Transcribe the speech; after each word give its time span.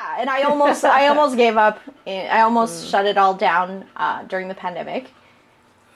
Yeah, 0.00 0.16
and 0.18 0.30
I 0.30 0.42
almost 0.42 0.84
I 0.84 1.08
almost 1.12 1.36
gave 1.36 1.56
up. 1.56 1.78
I 2.06 2.40
almost 2.40 2.88
shut 2.88 3.04
it 3.06 3.18
all 3.18 3.34
down 3.34 3.84
uh, 3.96 4.22
during 4.24 4.48
the 4.48 4.54
pandemic, 4.54 5.10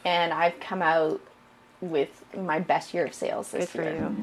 and 0.04 0.33
I've 0.33 0.58
come 0.61 0.83
out 0.83 1.21
with 1.80 2.25
my 2.36 2.60
best 2.60 2.92
year 2.92 3.06
of 3.06 3.14
sales 3.14 3.50
this 3.50 3.72
Good 3.72 3.82
for 3.82 3.82
year. 3.82 3.94
you. 3.94 4.17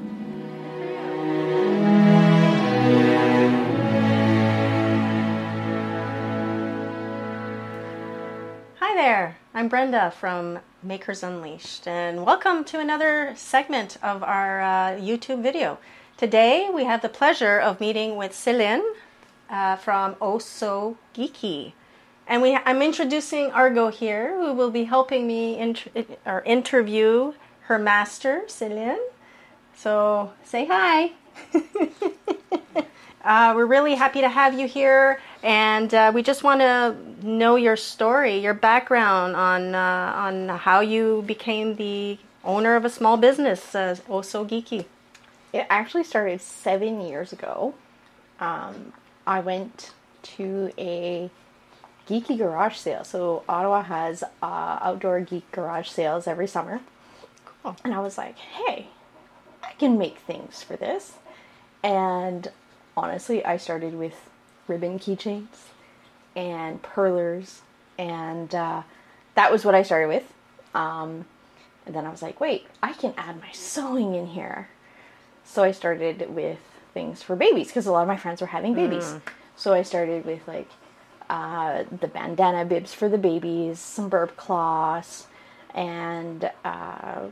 Hi 8.79 8.95
there, 8.95 9.38
I'm 9.55 9.68
Brenda 9.68 10.11
from 10.11 10.59
Makers 10.84 11.23
Unleashed, 11.23 11.88
and 11.88 12.23
welcome 12.23 12.63
to 12.66 12.79
another 12.79 13.34
segment 13.36 13.98
of 14.04 14.21
our 14.21 14.61
uh, 14.61 14.91
YouTube 15.00 15.41
video. 15.41 15.79
Today 16.18 16.70
we 16.71 16.84
have 16.84 17.02
the 17.02 17.09
pleasure 17.09 17.57
of 17.57 17.79
meeting 17.79 18.16
with 18.16 18.34
Céline 18.34 18.84
uh, 19.52 19.75
from 19.75 20.15
Oh 20.21 20.39
Sew 20.39 20.97
Geeky. 21.13 21.73
And 22.28 22.42
we, 22.42 22.55
I'm 22.55 22.82
introducing 22.82 23.51
Argo 23.51 23.89
here, 23.89 24.39
who 24.39 24.54
will 24.54 24.71
be 24.71 24.86
helping 24.86 25.28
me 25.28 25.75
or 26.25 26.42
interview 26.43 27.33
her 27.64 27.78
master, 27.78 28.43
Céline. 28.47 28.97
So 29.75 30.32
say 30.43 30.65
hi. 30.65 31.11
uh, 33.23 33.53
we're 33.56 33.66
really 33.66 33.95
happy 33.95 34.22
to 34.22 34.30
have 34.30 34.58
you 34.58 34.67
here, 34.67 35.19
and 35.44 35.94
uh, 35.94 36.11
we 36.14 36.23
just 36.23 36.44
want 36.44 36.61
to 36.61 36.95
know 37.22 37.56
your 37.56 37.75
story, 37.75 38.38
your 38.38 38.53
background 38.53 39.36
on 39.36 39.75
uh, 39.75 40.14
on 40.16 40.50
how 40.50 40.81
you 40.81 41.23
became 41.25 41.75
the 41.75 42.17
owner 42.44 42.75
of 42.75 42.86
a 42.86 42.89
small 42.89 43.17
business, 43.17 43.75
uh, 43.75 43.95
Oh 44.08 44.22
Sew 44.22 44.45
Geeky. 44.45 44.86
It 45.53 45.66
actually 45.70 46.03
started 46.03 46.42
seven 46.42 47.02
years 47.02 47.33
ago. 47.33 47.73
Um, 48.39 48.94
I 49.25 49.39
went 49.39 49.92
to 50.23 50.72
a 50.78 51.30
geeky 52.08 52.38
garage 52.38 52.75
sale. 52.75 53.03
So 53.03 53.44
Ottawa 53.48 53.84
has 53.84 54.23
uh, 54.42 54.80
outdoor 54.82 55.22
geek 55.22 55.52
garage 55.52 55.90
sales 55.90 56.28
every 56.28 56.48
summer, 56.48 56.82
Cool. 57.64 57.76
and 57.84 57.94
I 57.94 58.00
was 58.00 58.18
like, 58.18 58.38
"Hey, 58.38 58.88
I 59.64 59.73
can 59.73 59.98
make 59.98 60.18
things 60.20 60.64
for 60.64 60.76
this." 60.76 61.14
And 61.84 62.52
honestly, 62.95 63.44
I 63.45 63.58
started 63.58 63.94
with 63.95 64.30
ribbon 64.68 65.00
keychains 65.00 65.70
and 66.36 66.82
perlers, 66.82 67.62
and 67.98 68.54
uh, 68.54 68.84
that 69.36 69.52
was 69.52 69.66
what 69.66 69.76
I 69.76 69.84
started 69.84 70.08
with. 70.08 70.34
Um, 70.73 71.26
and 71.86 71.95
then 71.95 72.06
I 72.06 72.10
was 72.12 72.22
like, 72.22 72.40
"Wait, 72.40 72.67
I 72.82 72.94
can 72.94 73.14
add 73.17 73.40
my 73.42 73.52
sewing 73.52 74.16
in 74.16 74.28
here." 74.28 74.70
So 75.44 75.64
I 75.64 75.72
started 75.72 76.34
with 76.34 76.60
things 76.94 77.22
for 77.23 77.36
babies 77.36 77.67
because 77.67 77.86
a 77.88 77.92
lot 77.92 78.02
of 78.02 78.08
my 78.08 78.17
friends 78.17 78.42
were 78.42 78.47
having 78.47 78.73
babies. 78.73 79.16
So 79.56 79.73
I 79.73 79.84
started 79.84 80.25
with 80.25 80.47
like 80.47 80.70
uh, 81.30 81.83
the 82.00 82.08
bandana 82.08 82.66
bibs 82.66 82.94
for 82.94 83.08
the 83.09 83.17
babies, 83.17 83.80
some 83.80 84.09
burp 84.09 84.36
cloths, 84.38 85.28
and 85.73 86.50
uh, 86.66 87.28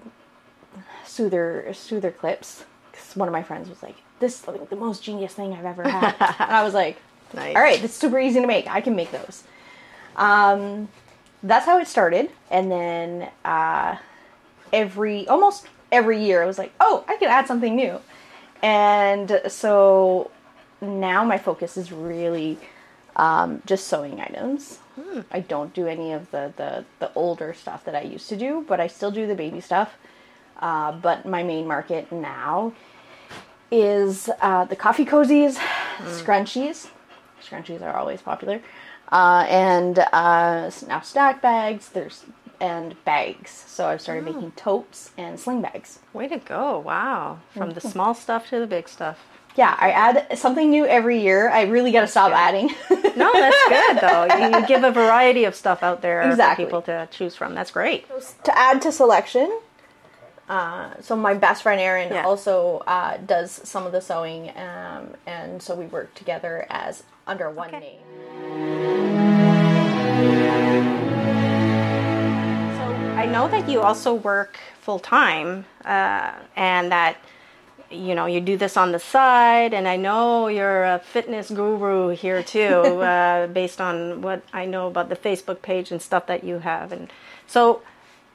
soother 1.06 1.74
soother 1.74 2.12
clips. 2.12 2.66
'Cause 2.94 3.16
one 3.16 3.28
of 3.28 3.32
my 3.34 3.44
friends 3.44 3.70
was 3.70 3.82
like, 3.84 3.96
"This 4.20 4.42
is 4.42 4.48
like 4.48 4.70
the 4.70 4.76
most 4.76 5.04
genius 5.04 5.34
thing 5.34 5.54
I've 5.54 5.66
ever 5.66 5.88
had," 5.90 6.16
and 6.40 6.52
I 6.52 6.64
was 6.64 6.74
like, 6.74 6.98
Nice. 7.34 7.56
"All 7.56 7.62
right, 7.62 7.80
that's 7.82 7.94
super 7.94 8.20
easy 8.20 8.42
to 8.42 8.48
make. 8.48 8.68
I 8.68 8.82
can 8.82 8.96
make 8.96 9.12
those." 9.12 9.44
Um, 10.16 10.90
that's 11.44 11.66
how 11.66 11.80
it 11.80 11.88
started, 11.88 12.30
and 12.52 12.70
then 12.72 13.30
uh, 13.46 13.98
every 14.74 15.28
almost 15.28 15.68
every 15.92 16.22
year 16.24 16.44
I 16.44 16.46
was 16.46 16.58
like, 16.58 16.74
"Oh, 16.80 17.04
I 17.08 17.16
can 17.18 17.30
add 17.30 17.48
something 17.48 17.76
new," 17.76 18.00
and 18.62 19.42
so 19.48 20.32
now 20.82 21.24
my 21.24 21.38
focus 21.38 21.78
is 21.78 21.92
really 21.92 22.58
um, 23.16 23.62
just 23.66 23.88
sewing 23.88 24.20
items. 24.20 24.80
I 25.32 25.40
don't 25.40 25.74
do 25.74 25.88
any 25.88 26.12
of 26.12 26.30
the, 26.32 26.54
the 26.58 26.86
the 27.00 27.12
older 27.14 27.54
stuff 27.54 27.86
that 27.86 27.96
I 27.96 28.02
used 28.02 28.28
to 28.30 28.36
do, 28.36 28.66
but 28.68 28.80
I 28.80 28.88
still 28.88 29.12
do 29.12 29.28
the 29.28 29.36
baby 29.36 29.62
stuff. 29.62 29.98
Uh, 30.60 30.92
but 30.92 31.26
my 31.26 31.42
main 31.42 31.66
market 31.68 32.12
now 32.12 32.74
is 33.72 34.30
uh, 34.42 34.66
the 34.66 34.76
coffee 34.76 35.06
cozies, 35.06 35.58
scrunchies. 36.00 36.90
Scrunchies 37.42 37.82
are 37.82 37.96
always 37.96 38.22
popular, 38.22 38.62
uh, 39.12 39.46
and 39.48 40.00
uh, 40.00 40.70
now 40.88 41.00
snack 41.00 41.42
bags. 41.42 41.90
There's 41.90 42.26
and 42.62 43.02
bags. 43.06 43.50
So 43.68 43.88
I've 43.88 44.02
started 44.02 44.26
making 44.26 44.52
totes 44.52 45.12
and 45.18 45.40
sling 45.40 45.62
bags. 45.62 46.00
Way 46.14 46.28
to 46.28 46.38
go! 46.38 46.80
Wow, 46.80 47.40
from 47.52 47.72
the 47.72 47.82
small 47.82 48.14
stuff 48.14 48.50
to 48.50 48.60
the 48.60 48.68
big 48.68 48.88
stuff. 48.90 49.18
Yeah, 49.56 49.76
I 49.80 49.92
add 49.92 50.38
something 50.38 50.70
new 50.70 50.86
every 50.86 51.22
year. 51.22 51.50
I 51.50 51.64
really 51.64 51.92
got 51.92 52.02
to 52.02 52.08
stop 52.08 52.32
adding. 52.32 52.70
No, 53.18 53.32
that's 53.34 53.68
good 53.68 54.00
though. 54.00 54.28
You, 54.38 54.60
you 54.62 54.68
give 54.74 54.84
a 54.84 54.92
variety 54.92 55.44
of 55.44 55.56
stuff 55.56 55.84
out 55.84 56.02
there 56.02 56.22
Exactly. 56.30 56.66
for 56.66 56.68
people 56.70 56.82
to 56.84 57.08
choose 57.12 57.36
from. 57.36 57.56
That's 57.56 57.72
great. 57.72 58.06
to 58.44 58.58
add 58.58 58.82
to 58.84 58.92
selection. 58.92 59.60
Uh, 60.48 60.90
so 61.02 61.16
my 61.16 61.34
best 61.34 61.64
friend 61.64 61.80
Erin 61.82 62.12
Yeah. 62.14 62.24
also 62.26 62.84
uh, 62.88 63.18
does 63.18 63.52
some 63.52 63.86
of 63.86 63.92
the 63.92 64.02
sewing, 64.02 64.50
um, 64.58 65.10
and 65.28 65.62
so 65.62 65.76
we 65.76 65.86
work 65.88 66.14
together 66.16 66.66
as 66.70 67.04
under 67.28 67.50
one 67.50 67.68
Okay. 67.70 67.80
name. 67.80 68.79
I 73.20 73.26
know 73.26 73.50
that 73.50 73.68
you 73.68 73.82
also 73.82 74.14
work 74.14 74.58
full 74.80 74.98
time, 74.98 75.66
uh, 75.84 76.32
and 76.56 76.90
that 76.90 77.18
you 77.92 78.16
know 78.16 78.28
you 78.28 78.40
do 78.40 78.56
this 78.56 78.78
on 78.78 78.94
the 78.94 79.00
side. 79.00 79.74
And 79.74 79.90
I 79.90 79.98
know 79.98 80.48
you're 80.48 80.86
a 80.86 81.00
fitness 81.00 81.50
guru 81.50 82.16
here 82.16 82.42
too, 82.42 82.62
uh, 83.02 83.48
based 83.48 83.82
on 83.82 84.22
what 84.22 84.42
I 84.54 84.64
know 84.64 84.88
about 84.88 85.10
the 85.10 85.18
Facebook 85.18 85.62
page 85.62 85.92
and 85.92 86.02
stuff 86.02 86.28
that 86.28 86.46
you 86.46 86.60
have. 86.60 86.94
And 86.94 87.12
so, 87.46 87.82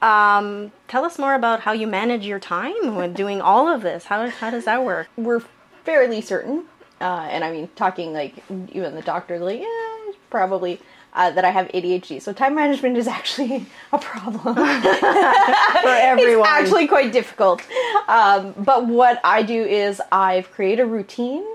um, 0.03 0.71
tell 0.87 1.03
us 1.03 1.17
more 1.17 1.33
about 1.33 1.61
how 1.61 1.71
you 1.71 1.87
manage 1.87 2.23
your 2.23 2.39
time 2.39 2.93
when 2.93 3.13
doing 3.13 3.41
all 3.41 3.67
of 3.67 3.81
this. 3.81 4.05
How 4.05 4.29
how 4.29 4.51
does 4.51 4.65
that 4.65 4.85
work? 4.85 5.07
We're 5.17 5.41
fairly 5.83 6.21
certain, 6.21 6.65
uh, 7.01 7.27
and 7.31 7.43
I 7.43 7.51
mean 7.51 7.69
talking 7.75 8.13
like 8.13 8.43
even 8.71 8.93
the 8.93 9.01
doctor's 9.01 9.41
like, 9.41 9.61
yeah, 9.61 10.11
probably. 10.29 10.79
Uh, 11.15 11.31
that 11.31 11.45
I 11.45 11.49
have 11.49 11.69
ADHD, 11.69 12.21
so 12.21 12.33
time 12.33 12.55
management 12.55 12.97
is 12.97 13.07
actually 13.07 13.65
a 13.93 13.97
problem. 13.97 14.53
For 14.55 14.59
everyone, 16.11 16.41
It's 16.41 16.47
actually 16.49 16.87
quite 16.87 17.13
difficult. 17.13 17.61
Um, 18.09 18.53
but 18.57 18.85
what 18.87 19.21
I 19.23 19.41
do 19.41 19.63
is 19.63 20.01
I've 20.11 20.51
created 20.51 20.81
a 20.81 20.85
routine 20.85 21.45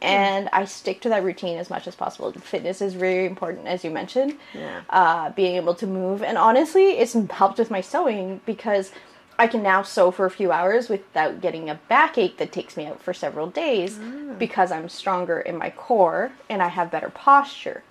and 0.00 0.48
I 0.52 0.64
stick 0.66 1.00
to 1.00 1.08
that 1.08 1.24
routine 1.24 1.58
as 1.58 1.68
much 1.68 1.88
as 1.88 1.96
possible. 1.96 2.30
Fitness 2.32 2.80
is 2.80 2.94
very 2.94 3.26
important, 3.26 3.66
as 3.66 3.82
you 3.82 3.90
mentioned. 3.90 4.38
Yeah. 4.54 4.82
Uh, 4.88 5.30
being 5.30 5.56
able 5.56 5.74
to 5.74 5.86
move. 5.86 6.22
And 6.22 6.38
honestly, 6.38 6.92
it's 6.92 7.14
helped 7.30 7.58
with 7.58 7.72
my 7.72 7.80
sewing 7.80 8.40
because 8.46 8.92
I 9.36 9.48
can 9.48 9.64
now 9.64 9.82
sew 9.82 10.12
for 10.12 10.26
a 10.26 10.30
few 10.30 10.52
hours 10.52 10.88
without 10.88 11.40
getting 11.40 11.68
a 11.68 11.80
backache 11.88 12.36
that 12.36 12.52
takes 12.52 12.76
me 12.76 12.86
out 12.86 13.00
for 13.02 13.12
several 13.12 13.48
days 13.48 13.98
because 14.38 14.70
I'm 14.70 14.88
stronger 14.88 15.40
in 15.40 15.56
my 15.58 15.70
core 15.70 16.30
and 16.48 16.62
I 16.62 16.68
have 16.68 16.90
better 16.90 17.10
posture. 17.10 17.82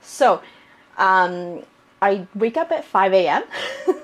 So, 0.00 0.40
um, 0.96 1.62
I 2.00 2.26
wake 2.34 2.56
up 2.56 2.72
at 2.72 2.84
5 2.84 3.12
a.m. 3.12 3.42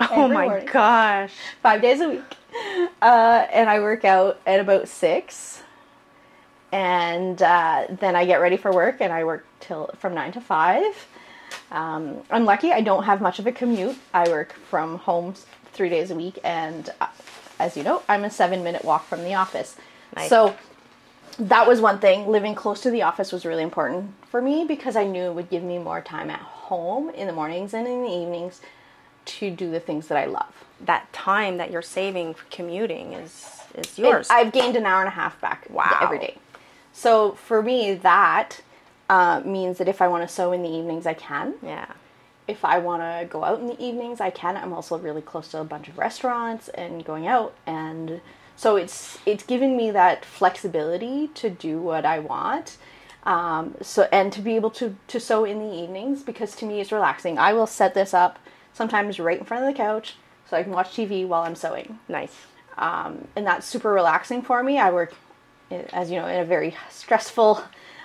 oh 0.00 0.28
my 0.28 0.46
morning. 0.46 0.68
gosh. 0.72 1.32
five 1.62 1.82
days 1.82 2.00
a 2.00 2.08
week. 2.08 2.36
Uh, 3.02 3.46
and 3.52 3.68
I 3.68 3.80
work 3.80 4.04
out 4.04 4.40
at 4.46 4.60
about 4.60 4.88
six. 4.88 5.62
And 6.72 7.40
uh, 7.42 7.86
then 7.88 8.16
I 8.16 8.24
get 8.24 8.40
ready 8.40 8.56
for 8.56 8.72
work 8.72 8.96
and 9.00 9.12
I 9.12 9.24
work 9.24 9.46
till 9.60 9.90
from 9.98 10.14
nine 10.14 10.32
to 10.32 10.40
five. 10.40 11.06
Um, 11.70 12.22
I'm 12.30 12.44
lucky 12.44 12.72
I 12.72 12.80
don't 12.80 13.04
have 13.04 13.20
much 13.20 13.38
of 13.38 13.46
a 13.46 13.52
commute. 13.52 13.96
I 14.12 14.28
work 14.28 14.52
from 14.52 14.98
home 14.98 15.34
three 15.72 15.88
days 15.88 16.10
a 16.10 16.14
week, 16.14 16.38
and 16.44 16.90
uh, 17.00 17.08
as 17.58 17.76
you 17.76 17.82
know, 17.82 18.02
I'm 18.08 18.24
a 18.24 18.30
seven 18.30 18.64
minute 18.64 18.84
walk 18.84 19.06
from 19.06 19.22
the 19.22 19.34
office. 19.34 19.76
Nice. 20.14 20.28
So 20.28 20.56
that 21.38 21.66
was 21.66 21.80
one 21.80 21.98
thing. 21.98 22.28
Living 22.28 22.54
close 22.54 22.80
to 22.82 22.90
the 22.90 23.02
office 23.02 23.32
was 23.32 23.44
really 23.46 23.62
important 23.62 24.12
for 24.30 24.40
me 24.42 24.64
because 24.66 24.96
I 24.96 25.04
knew 25.04 25.24
it 25.24 25.34
would 25.34 25.50
give 25.50 25.62
me 25.62 25.78
more 25.78 26.00
time 26.00 26.30
at 26.30 26.40
home 26.40 27.10
in 27.10 27.26
the 27.26 27.32
mornings 27.32 27.74
and 27.74 27.86
in 27.86 28.02
the 28.02 28.08
evenings 28.10 28.60
to 29.26 29.50
do 29.50 29.70
the 29.70 29.80
things 29.80 30.08
that 30.08 30.18
I 30.18 30.26
love. 30.26 30.64
That 30.80 31.12
time 31.12 31.56
that 31.58 31.70
you're 31.70 31.82
saving 31.82 32.34
for 32.34 32.44
commuting 32.50 33.12
is 33.12 33.52
is 33.74 33.98
yours. 33.98 34.28
I've 34.30 34.52
gained 34.52 34.76
an 34.76 34.86
hour 34.86 35.00
and 35.00 35.08
a 35.08 35.12
half 35.12 35.40
back 35.40 35.66
Wow. 35.68 35.98
every 36.00 36.18
day. 36.18 36.38
So 36.92 37.32
for 37.32 37.62
me, 37.62 37.94
that 37.94 38.60
uh, 39.10 39.42
means 39.44 39.78
that 39.78 39.88
if 39.88 40.00
I 40.00 40.08
want 40.08 40.26
to 40.26 40.34
sew 40.34 40.52
in 40.52 40.62
the 40.62 40.68
evenings, 40.70 41.06
I 41.06 41.14
can. 41.14 41.54
yeah. 41.62 41.86
If 42.48 42.64
I 42.64 42.78
want 42.78 43.02
to 43.02 43.26
go 43.28 43.42
out 43.44 43.58
in 43.58 43.66
the 43.66 43.82
evenings, 43.82 44.20
I 44.20 44.30
can. 44.30 44.56
I'm 44.56 44.72
also 44.72 44.96
really 44.96 45.20
close 45.20 45.48
to 45.48 45.60
a 45.60 45.64
bunch 45.64 45.88
of 45.88 45.98
restaurants 45.98 46.68
and 46.70 47.04
going 47.04 47.26
out, 47.26 47.54
and 47.66 48.20
so 48.56 48.76
it's 48.76 49.18
it's 49.26 49.44
given 49.44 49.76
me 49.76 49.90
that 49.90 50.24
flexibility 50.24 51.28
to 51.34 51.50
do 51.50 51.78
what 51.78 52.04
I 52.04 52.18
want. 52.18 52.78
Um, 53.24 53.74
so 53.82 54.08
and 54.12 54.32
to 54.32 54.40
be 54.40 54.56
able 54.56 54.70
to 54.72 54.96
to 55.08 55.20
sew 55.20 55.44
in 55.44 55.58
the 55.58 55.74
evenings 55.74 56.22
because 56.22 56.54
to 56.56 56.64
me 56.66 56.80
it's 56.80 56.92
relaxing. 56.92 57.38
I 57.38 57.52
will 57.52 57.66
set 57.66 57.94
this 57.94 58.14
up 58.14 58.38
sometimes 58.72 59.18
right 59.18 59.38
in 59.38 59.44
front 59.44 59.64
of 59.64 59.72
the 59.72 59.76
couch 59.76 60.16
so 60.48 60.56
I 60.56 60.62
can 60.62 60.72
watch 60.72 60.90
TV 60.90 61.26
while 61.26 61.42
I'm 61.42 61.56
sewing 61.56 61.98
Nice. 62.08 62.34
um, 62.78 63.26
and 63.34 63.46
that's 63.46 63.66
super 63.66 63.92
relaxing 63.92 64.42
for 64.42 64.62
me. 64.62 64.78
I 64.78 64.90
work, 64.92 65.14
as 65.70 66.10
you 66.10 66.20
know, 66.20 66.26
in 66.26 66.40
a 66.40 66.44
very 66.44 66.76
stressful 66.90 67.62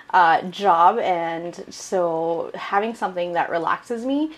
uh, 0.09 0.41
job, 0.43 0.97
and 0.99 1.63
so 1.69 2.51
having 2.55 2.95
something 2.95 3.33
that 3.33 3.49
relaxes 3.49 4.05
me 4.05 4.31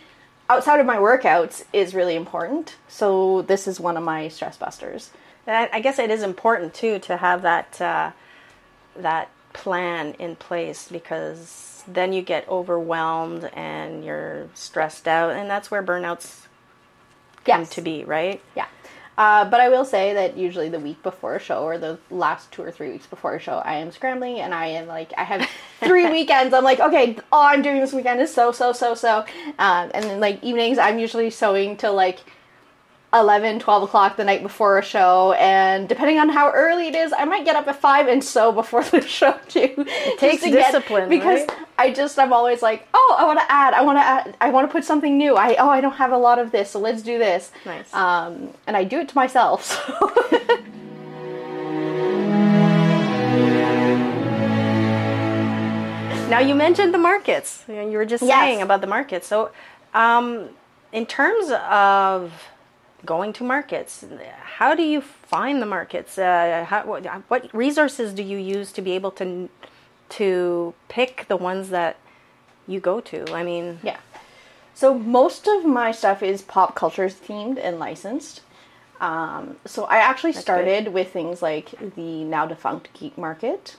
outside 0.49 0.79
of 0.79 0.85
my 0.85 0.97
workouts 0.97 1.63
is 1.71 1.95
really 1.95 2.15
important. 2.15 2.75
So 2.87 3.41
this 3.43 3.67
is 3.67 3.79
one 3.79 3.95
of 3.97 4.03
my 4.03 4.27
stress 4.27 4.57
busters. 4.57 5.11
I 5.47 5.69
I 5.73 5.79
guess 5.79 5.99
it 5.99 6.09
is 6.09 6.23
important 6.23 6.73
too 6.73 6.99
to 6.99 7.17
have 7.17 7.41
that 7.43 7.79
uh, 7.81 8.11
that 8.95 9.29
plan 9.53 10.15
in 10.19 10.35
place 10.35 10.87
because 10.89 11.83
then 11.87 12.13
you 12.13 12.21
get 12.21 12.47
overwhelmed 12.49 13.49
and 13.53 14.03
you're 14.03 14.47
stressed 14.53 15.07
out, 15.07 15.31
and 15.31 15.49
that's 15.49 15.69
where 15.69 15.83
burnouts 15.83 16.47
come 17.45 17.61
Yes. 17.61 17.69
to 17.71 17.81
be, 17.81 18.03
right? 18.05 18.41
Yeah. 18.55 18.67
Uh, 19.15 19.45
but 19.45 19.59
I 19.59 19.69
will 19.69 19.85
say 19.85 20.13
that 20.15 20.37
usually 20.37 20.69
the 20.69 20.79
week 20.79 21.03
before 21.03 21.35
a 21.35 21.39
show 21.39 21.63
or 21.63 21.77
the 21.77 21.99
last 22.09 22.51
two 22.51 22.63
or 22.63 22.71
three 22.71 22.89
weeks 22.91 23.05
before 23.05 23.35
a 23.35 23.39
show, 23.39 23.57
I 23.57 23.75
am 23.75 23.91
scrambling 23.91 24.39
and 24.39 24.55
I 24.55 24.67
am 24.67 24.87
like, 24.87 25.13
I 25.15 25.23
have 25.23 25.47
three 25.81 26.09
weekends. 26.09 26.51
I'm 26.51 26.63
like, 26.63 26.79
okay, 26.79 27.17
all 27.31 27.43
I'm 27.43 27.61
doing 27.61 27.79
this 27.79 27.93
weekend 27.93 28.21
is 28.21 28.33
sew, 28.33 28.51
sew, 28.51 28.71
sew, 28.73 28.95
sew. 28.95 29.19
Um, 29.59 29.91
and 29.93 30.03
then 30.05 30.19
like 30.19 30.43
evenings, 30.43 30.79
I'm 30.79 30.97
usually 30.97 31.29
sewing 31.29 31.77
till 31.77 31.93
like 31.93 32.21
11, 33.13 33.59
12 33.59 33.83
o'clock 33.83 34.17
the 34.17 34.23
night 34.23 34.41
before 34.41 34.79
a 34.79 34.83
show. 34.83 35.33
And 35.33 35.87
depending 35.87 36.17
on 36.19 36.29
how 36.29 36.49
early 36.51 36.87
it 36.87 36.95
is, 36.95 37.13
I 37.13 37.25
might 37.25 37.45
get 37.45 37.55
up 37.55 37.67
at 37.67 37.79
5 37.79 38.07
and 38.07 38.23
sew 38.23 38.51
before 38.51 38.83
the 38.91 39.01
show 39.01 39.37
too. 39.47 39.73
It 39.77 40.19
takes 40.19 40.41
discipline, 40.43 41.09
because 41.09 41.47
right? 41.47 41.57
I 41.77 41.91
just 41.93 42.17
I'm 42.17 42.33
always 42.33 42.61
like, 42.61 42.87
oh, 42.93 43.15
I 43.19 43.25
want 43.25 43.39
to 43.39 43.51
add, 43.51 43.73
I 43.73 43.81
want 43.81 43.97
to 43.97 44.03
add, 44.03 44.35
I 44.41 44.49
want 44.49 44.67
to 44.67 44.71
put 44.71 44.83
something 44.83 45.17
new. 45.17 45.35
I 45.35 45.55
oh, 45.59 45.69
I 45.69 45.81
don't 45.81 45.93
have 45.93 46.11
a 46.11 46.17
lot 46.17 46.39
of 46.39 46.51
this, 46.51 46.71
so 46.71 46.79
let's 46.79 47.01
do 47.01 47.17
this. 47.19 47.51
Nice. 47.65 47.93
Um, 47.93 48.49
and 48.67 48.75
I 48.75 48.83
do 48.83 48.99
it 48.99 49.09
to 49.09 49.15
myself. 49.15 49.79
So. 56.23 56.29
Now 56.29 56.39
you 56.39 56.55
mentioned 56.55 56.93
the 56.93 56.97
markets. 56.97 57.63
You 57.67 57.75
you 57.91 57.97
were 57.97 58.05
just 58.05 58.23
Yes. 58.23 58.39
saying 58.39 58.61
about 58.61 58.81
the 58.81 58.87
markets. 58.87 59.27
So, 59.27 59.51
um, 59.93 60.49
in 60.91 61.05
terms 61.05 61.51
of 61.69 62.31
going 63.05 63.33
to 63.33 63.43
markets, 63.43 64.03
how 64.43 64.75
do 64.75 64.83
you 64.83 65.01
find 65.01 65.61
the 65.61 65.65
markets? 65.65 66.17
Uh, 66.17 66.65
how, 66.67 66.85
what, 66.85 67.05
what 67.27 67.53
resources 67.53 68.13
do 68.13 68.23
you 68.23 68.37
use 68.37 68.71
to 68.73 68.81
be 68.81 68.91
able 68.93 69.11
to 69.11 69.49
to 70.09 70.73
pick 70.89 71.25
the 71.27 71.37
ones 71.37 71.69
that 71.69 71.97
you 72.67 72.79
go 72.79 73.01
to? 73.01 73.33
I 73.33 73.43
mean, 73.43 73.79
yeah. 73.83 73.97
So 74.75 74.97
most 74.97 75.47
of 75.47 75.65
my 75.65 75.91
stuff 75.91 76.23
is 76.23 76.41
pop 76.41 76.75
culture 76.75 77.07
themed 77.07 77.59
and 77.61 77.79
licensed. 77.79 78.41
Um, 78.99 79.57
so 79.65 79.85
I 79.85 79.97
actually 79.97 80.33
started 80.33 80.93
with 80.93 81.11
things 81.11 81.41
like 81.41 81.71
the 81.95 82.23
now 82.23 82.45
defunct 82.45 82.93
Geek 82.93 83.17
Market, 83.17 83.75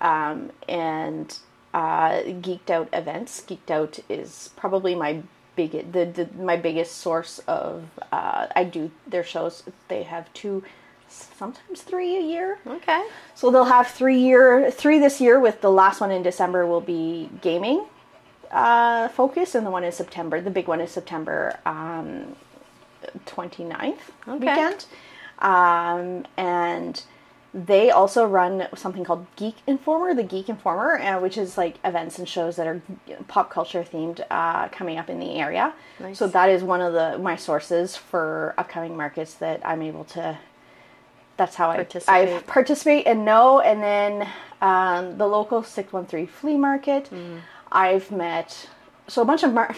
um, 0.00 0.50
and 0.68 1.36
uh, 1.74 2.22
Geeked 2.22 2.70
Out 2.70 2.88
events. 2.92 3.42
Geeked 3.46 3.70
Out 3.70 3.98
is 4.08 4.50
probably 4.56 4.94
my 4.94 5.22
big 5.60 5.72
the, 5.92 6.04
the 6.18 6.24
my 6.50 6.56
biggest 6.56 6.92
source 7.06 7.40
of. 7.46 7.84
Uh, 8.12 8.46
I 8.60 8.62
do 8.64 8.90
their 9.12 9.24
shows. 9.24 9.62
They 9.88 10.02
have 10.14 10.24
two, 10.40 10.62
sometimes 11.08 11.82
three 11.90 12.12
a 12.16 12.24
year. 12.34 12.58
okay, 12.66 13.02
So 13.34 13.50
they'll 13.50 13.72
have 13.78 13.86
three 14.00 14.18
year 14.28 14.70
three 14.70 14.98
this 15.06 15.20
year 15.20 15.36
with 15.46 15.56
the 15.66 15.70
last 15.82 16.00
one 16.00 16.10
in 16.18 16.22
December 16.22 16.60
will 16.72 16.80
be 16.96 17.28
gaming 17.48 17.80
uh, 18.50 19.08
focus 19.08 19.54
and 19.56 19.64
the 19.66 19.70
one 19.78 19.84
in 19.84 19.92
September. 19.92 20.40
The 20.40 20.54
big 20.58 20.68
one 20.68 20.80
is 20.80 20.90
September 20.90 21.58
um, 21.66 22.36
29th 23.26 23.98
Okay. 24.28 24.38
weekend. 24.38 24.86
Um, 25.40 26.26
and 26.36 26.94
they 27.54 27.90
also 27.90 28.26
run 28.26 28.68
something 28.76 29.04
called 29.04 29.26
Geek 29.36 29.56
Informer, 29.66 30.14
the 30.14 30.22
Geek 30.22 30.48
Informer, 30.48 30.98
uh, 31.00 31.18
which 31.20 31.38
is 31.38 31.56
like 31.56 31.76
events 31.84 32.18
and 32.18 32.28
shows 32.28 32.56
that 32.56 32.66
are 32.66 32.82
pop 33.26 33.50
culture 33.50 33.82
themed 33.82 34.20
uh, 34.30 34.68
coming 34.68 34.98
up 34.98 35.08
in 35.08 35.18
the 35.18 35.36
area. 35.36 35.72
Nice. 35.98 36.18
So 36.18 36.26
that 36.28 36.50
is 36.50 36.62
one 36.62 36.80
of 36.82 36.92
the 36.92 37.18
my 37.18 37.36
sources 37.36 37.96
for 37.96 38.54
upcoming 38.58 38.96
markets 38.96 39.34
that 39.34 39.60
I'm 39.64 39.82
able 39.82 40.04
to 40.04 40.38
that's 41.38 41.54
how 41.54 41.68
I, 41.70 41.74
I 41.74 41.76
Participate. 41.76 42.46
participate 42.48 43.06
and 43.06 43.24
know. 43.24 43.60
And 43.60 43.80
then 43.82 44.28
um, 44.60 45.18
the 45.18 45.26
local 45.26 45.62
613 45.62 46.26
flea 46.26 46.56
market, 46.56 47.08
Mm. 47.12 47.40
I've 47.70 48.10
met 48.10 48.68
so 49.06 49.22
a 49.22 49.24
bunch 49.24 49.42
of 49.42 49.54
mar- 49.54 49.74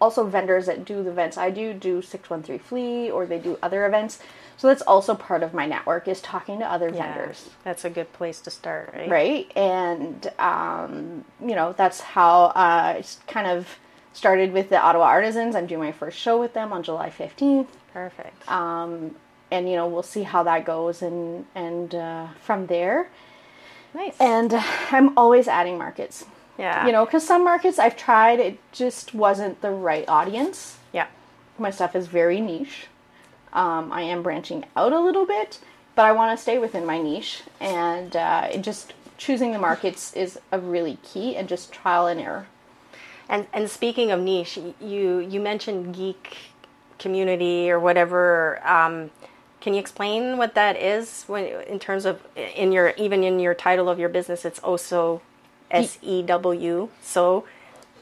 also 0.00 0.24
vendors 0.24 0.66
that 0.66 0.84
do 0.84 1.02
the 1.02 1.10
events. 1.10 1.36
I 1.36 1.50
do 1.50 1.72
do 1.72 2.02
613 2.02 2.58
flea 2.58 3.10
or 3.10 3.26
they 3.26 3.38
do 3.38 3.58
other 3.62 3.86
events. 3.86 4.18
So 4.56 4.66
that's 4.66 4.82
also 4.82 5.14
part 5.14 5.42
of 5.42 5.54
my 5.54 5.66
network 5.66 6.08
is 6.08 6.20
talking 6.20 6.58
to 6.58 6.64
other 6.70 6.88
yeah, 6.88 7.14
vendors. 7.14 7.50
that's 7.62 7.84
a 7.84 7.90
good 7.90 8.12
place 8.12 8.40
to 8.40 8.50
start, 8.50 8.92
right? 8.94 9.08
Right. 9.08 9.52
And, 9.56 10.32
um, 10.38 11.24
you 11.40 11.54
know, 11.54 11.74
that's 11.74 12.00
how 12.00 12.46
uh, 12.46 12.52
I 12.98 13.04
kind 13.28 13.46
of 13.46 13.78
started 14.12 14.52
with 14.52 14.68
the 14.68 14.80
Ottawa 14.80 15.04
Artisans. 15.04 15.54
I'm 15.54 15.66
doing 15.66 15.80
my 15.80 15.92
first 15.92 16.18
show 16.18 16.40
with 16.40 16.54
them 16.54 16.72
on 16.72 16.82
July 16.82 17.10
15th 17.10 17.68
Perfect. 17.92 18.50
um, 18.50 19.14
and 19.50 19.68
you 19.68 19.76
know 19.76 19.86
we'll 19.86 20.02
see 20.02 20.22
how 20.22 20.42
that 20.42 20.64
goes 20.64 21.02
and 21.02 21.46
and 21.54 21.94
uh, 21.94 22.28
from 22.40 22.66
there 22.66 23.08
nice. 23.94 24.14
and 24.20 24.54
uh, 24.54 24.62
i'm 24.90 25.16
always 25.16 25.48
adding 25.48 25.78
markets 25.78 26.24
yeah, 26.58 26.86
you 26.86 26.92
know 26.92 27.04
because 27.04 27.26
some 27.26 27.44
markets 27.44 27.78
i've 27.78 27.96
tried 27.96 28.40
it 28.40 28.58
just 28.72 29.14
wasn't 29.14 29.60
the 29.62 29.70
right 29.70 30.08
audience 30.08 30.78
yeah. 30.92 31.06
my 31.58 31.70
stuff 31.70 31.96
is 31.96 32.06
very 32.08 32.40
niche 32.40 32.86
um, 33.52 33.92
i 33.92 34.02
am 34.02 34.22
branching 34.22 34.64
out 34.76 34.92
a 34.92 35.00
little 35.00 35.26
bit 35.26 35.60
but 35.94 36.04
i 36.04 36.12
want 36.12 36.36
to 36.36 36.42
stay 36.42 36.58
within 36.58 36.84
my 36.86 37.00
niche 37.00 37.42
and 37.60 38.16
uh, 38.16 38.48
it 38.52 38.62
just 38.62 38.94
choosing 39.18 39.52
the 39.52 39.58
markets 39.58 40.12
is 40.14 40.38
a 40.52 40.58
really 40.58 40.98
key 41.02 41.36
and 41.36 41.48
just 41.48 41.72
trial 41.72 42.06
and 42.06 42.20
error 42.20 42.46
And 43.28 43.46
and 43.52 43.70
speaking 43.70 44.10
of 44.10 44.20
niche, 44.20 44.58
you 44.80 45.18
you 45.20 45.40
mentioned 45.40 45.94
geek 45.94 46.36
community 46.98 47.70
or 47.70 47.78
whatever. 47.78 48.60
Um, 48.66 49.10
can 49.60 49.74
you 49.74 49.80
explain 49.80 50.38
what 50.38 50.54
that 50.54 50.76
is 50.76 51.24
when 51.26 51.44
in 51.44 51.78
terms 51.78 52.06
of 52.06 52.20
in 52.36 52.72
your 52.72 52.94
even 52.96 53.24
in 53.24 53.38
your 53.40 53.54
title 53.54 53.88
of 53.88 53.98
your 53.98 54.08
business? 54.08 54.44
It's 54.44 54.58
also 54.60 55.20
S 55.70 55.98
E 56.02 56.22
W 56.22 56.88
sew 57.02 57.44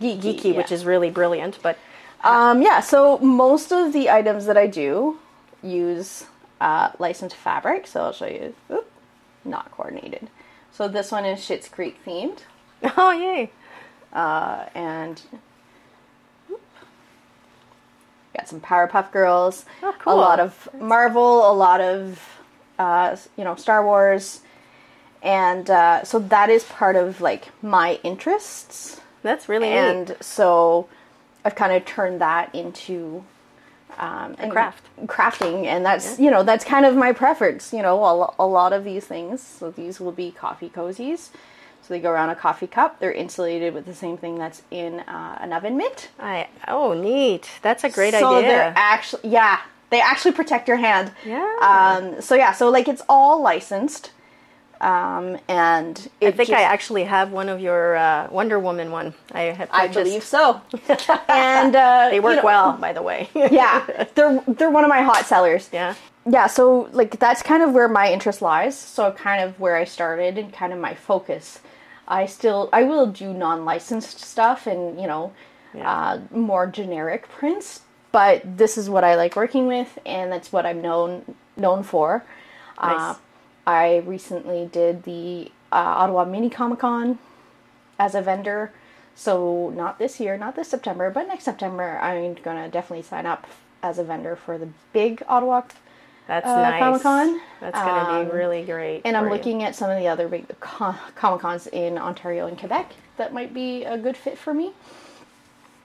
Geeky, 0.01 0.21
geeky, 0.41 0.55
which 0.57 0.71
is 0.71 0.85
really 0.85 1.11
brilliant. 1.11 1.59
But 1.63 1.79
Um, 2.23 2.61
yeah, 2.63 2.81
so 2.81 3.19
most 3.19 3.73
of 3.73 3.93
the 3.93 4.11
items 4.11 4.47
that 4.47 4.57
I 4.57 4.67
do 4.67 5.19
use 5.63 6.27
uh, 6.61 6.91
licensed 6.99 7.37
fabric. 7.37 7.87
So 7.87 8.03
I'll 8.03 8.13
show 8.13 8.27
you. 8.27 8.55
Oop, 8.71 8.91
not 9.45 9.71
coordinated. 9.71 10.29
So 10.73 10.87
this 10.89 11.11
one 11.11 11.25
is 11.25 11.39
Schitt's 11.41 11.69
Creek 11.69 11.99
themed, 12.05 12.41
oh 12.97 13.11
yay! 13.13 13.51
uh, 14.13 14.67
and 14.75 15.23
got 18.37 18.49
some 18.49 18.61
Powerpuff 18.61 19.11
Girls. 19.13 19.65
Oh, 19.83 19.95
cool. 19.99 20.13
A 20.13 20.17
lot 20.17 20.41
of 20.41 20.69
Marvel, 20.79 21.51
a 21.51 21.55
lot 21.55 21.81
of 21.81 22.21
uh, 22.79 23.17
you 23.37 23.45
know 23.45 23.55
Star 23.55 23.85
Wars, 23.85 24.41
and 25.27 25.69
uh, 25.69 26.05
so 26.05 26.19
that 26.19 26.49
is 26.49 26.65
part 26.65 26.97
of 26.97 27.21
like 27.21 27.49
my 27.63 27.99
interests 28.03 29.01
That's 29.23 29.49
really 29.49 29.69
neat. 29.69 29.77
and 29.77 30.17
so 30.21 30.89
I've 31.45 31.55
kind 31.55 31.73
of 31.73 31.85
turned 31.85 32.21
that 32.21 32.55
into 32.55 33.25
um, 33.99 34.37
and 34.39 34.53
craft. 34.53 34.85
crafting, 35.07 35.65
and 35.65 35.85
that's 35.85 36.19
you 36.19 36.31
know 36.31 36.43
that's 36.43 36.65
kind 36.65 36.85
of 36.85 36.97
my 36.97 37.13
preference. 37.13 37.73
You 37.73 37.83
know, 37.83 38.03
a, 38.05 38.35
a 38.39 38.47
lot 38.47 38.73
of 38.73 38.85
these 38.85 39.07
things. 39.07 39.41
So 39.43 39.71
these 39.71 40.01
will 40.01 40.13
be 40.13 40.31
coffee 40.31 40.69
cozies. 40.69 41.31
So 41.83 41.95
they 41.95 42.01
go 42.01 42.11
around 42.11 42.31
a 42.31 42.35
coffee 42.35 42.67
cup. 42.67 42.99
They're 42.99 43.13
insulated 43.13 43.73
with 43.73 43.87
the 43.87 43.95
same 43.95 44.17
thing 44.17 44.39
that's 44.39 44.63
in 44.71 45.01
uh, 45.01 45.39
an 45.41 45.53
oven 45.53 45.77
mitt. 45.77 46.09
I 46.19 46.49
oh 46.69 46.93
neat. 46.93 47.49
That's 47.63 47.85
a 47.85 47.91
great 47.91 48.13
so 48.13 48.37
idea. 48.37 48.49
they're 48.49 48.75
actually 48.77 49.31
yeah 49.31 49.61
they 49.91 50.01
actually 50.01 50.33
protect 50.33 50.69
your 50.69 50.77
hand. 50.77 51.13
Yeah. 51.25 51.57
Um, 51.63 52.21
so 52.21 52.35
yeah, 52.35 52.53
so 52.53 52.69
like 52.71 52.89
it's 52.89 53.03
all 53.09 53.41
licensed, 53.41 54.11
um, 54.81 55.39
and 55.49 56.09
I 56.21 56.31
think 56.31 56.49
just- 56.49 56.53
I 56.53 56.63
actually 56.63 57.05
have 57.05 57.33
one 57.33 57.49
of 57.49 57.61
your 57.61 57.97
uh, 57.97 58.29
Wonder 58.31 58.59
Woman 58.59 58.91
one. 58.91 59.15
I 59.33 59.43
have. 59.43 59.69
I 59.73 59.89
believe 59.89 60.23
so. 60.25 60.61
and 61.29 61.75
uh, 61.77 62.09
they 62.11 62.17
you 62.17 62.23
work 62.23 62.37
know, 62.37 62.43
well, 62.45 62.73
by 62.77 62.93
the 62.93 63.03
way. 63.03 63.29
yeah, 63.35 64.05
they're 64.15 64.43
they're 64.47 64.71
one 64.71 64.85
of 64.85 64.89
my 64.91 65.03
hot 65.03 65.27
sellers. 65.27 65.69
yeah. 65.73 65.95
Yeah, 66.29 66.49
so 66.49 66.89
like 66.93 67.19
that's 67.21 67.43
kind 67.43 67.63
of 67.63 67.73
where 67.73 67.89
my 67.89 68.13
interest 68.13 68.43
lies. 68.43 68.77
So 68.77 69.13
kind 69.13 69.43
of 69.45 69.59
where 69.61 69.77
I 69.77 69.85
started 69.85 70.39
and 70.39 70.53
kind 70.53 70.73
of 70.73 70.79
my 70.81 70.95
focus. 70.95 71.61
I 72.09 72.27
still 72.27 72.69
I 72.73 72.83
will 72.83 73.07
do 73.07 73.33
non-licensed 73.33 74.21
stuff 74.21 74.67
and 74.67 75.01
you 75.01 75.07
know 75.07 75.33
Yeah. 75.75 75.89
uh, 75.91 76.21
more 76.37 76.67
generic 76.67 77.29
prints, 77.29 77.83
but 78.13 78.43
this 78.59 78.77
is 78.77 78.91
what 78.91 79.05
I 79.05 79.15
like 79.15 79.37
working 79.37 79.67
with, 79.69 79.99
and 80.05 80.31
that's 80.33 80.53
what 80.53 80.67
I'm 80.67 80.83
known 80.83 81.37
known 81.57 81.83
for. 81.85 82.25
Uh, 82.79 82.89
Nice. 82.89 83.17
I 83.67 83.99
recently 83.99 84.69
did 84.71 85.03
the 85.05 85.51
uh, 85.73 85.77
Ottawa 85.77 86.25
Mini 86.25 86.49
Comic 86.51 86.79
Con 86.81 87.19
as 87.99 88.15
a 88.15 88.23
vendor. 88.23 88.73
So 89.15 89.71
not 89.75 89.99
this 89.99 90.21
year, 90.21 90.37
not 90.37 90.57
this 90.57 90.69
September, 90.69 91.11
but 91.11 91.27
next 91.27 91.45
September, 91.45 91.99
I'm 91.99 92.35
gonna 92.35 92.69
definitely 92.69 93.03
sign 93.03 93.27
up 93.27 93.47
as 93.83 93.99
a 93.99 94.05
vendor 94.05 94.37
for 94.37 94.59
the 94.59 94.69
big 94.93 95.23
Ottawa 95.29 95.63
That's 96.27 96.47
uh, 96.47 96.61
nice. 96.63 96.81
Comic-Con. 96.81 97.41
That's 97.61 97.79
going 97.79 98.05
to 98.05 98.11
Um, 98.11 98.27
be 98.27 98.33
really 98.33 98.65
great. 98.65 99.03
And 99.05 99.17
I'm 99.17 99.25
for 99.25 99.29
you. 99.29 99.35
looking 99.35 99.63
at 99.63 99.75
some 99.77 99.91
of 99.91 99.99
the 99.99 100.09
other 100.09 100.29
big 100.29 100.47
con- 100.61 100.99
Comic 101.15 101.41
Cons 101.41 101.67
in 101.69 101.97
Ontario 101.99 102.47
and 102.47 102.59
Quebec 102.59 102.93
that 103.17 103.33
might 103.33 103.55
be 103.55 103.85
a 103.85 103.97
good 103.97 104.17
fit 104.17 104.37
for 104.37 104.53
me. 104.53 104.73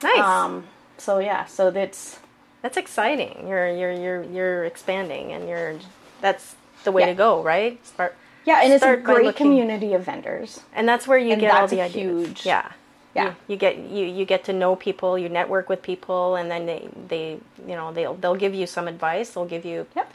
Nice. 0.02 0.18
Um, 0.18 0.66
so 0.98 1.18
yeah, 1.20 1.44
so 1.46 1.70
that's 1.70 2.18
that's 2.60 2.76
exciting. 2.76 3.46
You're 3.48 3.70
you're 3.74 3.92
you're 3.92 4.22
you're 4.24 4.64
expanding, 4.64 5.32
and 5.32 5.48
you're 5.48 5.76
that's 6.20 6.56
the 6.82 6.92
way 6.92 7.02
Yeah. 7.02 7.08
to 7.08 7.14
go, 7.14 7.42
right? 7.42 7.84
Start. 7.86 8.14
yeah, 8.44 8.62
and 8.62 8.72
it's 8.72 8.82
a 8.84 8.96
great 8.96 9.36
community 9.36 9.94
of 9.94 10.02
vendors. 10.04 10.60
And 10.74 10.88
that's 10.88 11.06
where 11.06 11.18
you 11.18 11.32
And 11.32 11.40
get 11.40 11.52
all 11.54 11.66
the 11.68 11.80
ideas. 11.80 11.94
huge- 12.26 12.46
yeah. 12.46 12.72
Yeah. 13.14 13.24
You, 13.24 13.34
you 13.48 13.56
get 13.56 13.76
you, 13.78 14.06
you 14.06 14.24
get 14.24 14.42
to 14.44 14.52
know 14.54 14.74
people, 14.74 15.18
you 15.18 15.28
network 15.28 15.68
with 15.68 15.82
people, 15.82 16.36
and 16.36 16.50
then 16.50 16.64
they, 16.66 16.88
they 17.08 17.38
you 17.68 17.76
know 17.76 17.92
they'll 17.92 18.14
they'll 18.14 18.34
give 18.44 18.54
you 18.54 18.66
some 18.66 18.88
advice. 18.88 19.30
They'll 19.30 19.44
give 19.56 19.64
you 19.66 19.86
Yep. 19.94 20.10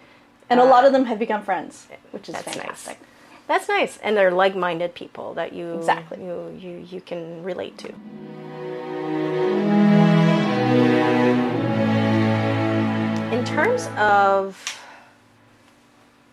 And 0.49 0.59
a 0.59 0.63
lot 0.63 0.83
of 0.85 0.89
uh, 0.89 0.97
them 0.97 1.05
have 1.05 1.19
become 1.19 1.43
friends, 1.43 1.87
which 2.11 2.27
is 2.29 2.33
That's 2.35 2.57
nice. 2.57 2.89
That's 3.47 3.67
nice, 3.69 3.97
and 4.03 4.17
they're 4.17 4.31
like-minded 4.31 4.95
people 4.95 5.33
that 5.35 5.53
you 5.53 5.75
Exactly. 5.75 6.23
you 6.25 6.57
you, 6.59 6.87
you 6.89 7.01
can 7.01 7.43
relate 7.43 7.77
to. 7.77 7.93
In 13.31 13.43
terms 13.45 13.87
of 13.97 14.76